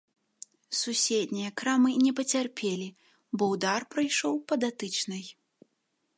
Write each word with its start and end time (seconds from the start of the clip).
Суседнія 0.77 1.49
крамы 1.61 1.91
не 2.05 2.13
пацярпелі, 2.21 2.87
бо 3.41 3.53
ўдар 3.53 3.79
прайшоў 3.93 4.35
па 4.51 4.63
датычнай. 4.65 5.25